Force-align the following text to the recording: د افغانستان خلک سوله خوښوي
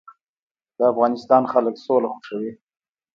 د 0.77 0.79
افغانستان 0.91 1.43
خلک 1.53 1.75
سوله 1.85 2.07
خوښوي 2.13 2.51